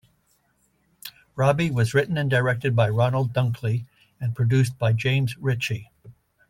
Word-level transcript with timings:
"Robbie" 1.35 1.69
was 1.69 1.93
written 1.93 2.17
and 2.17 2.27
directed 2.27 2.75
by 2.75 2.89
Ronald 2.89 3.33
Dunkley 3.33 3.85
and 4.19 4.33
produced 4.35 4.79
by 4.79 4.93
James 4.93 5.37
Ritchie. 5.37 5.91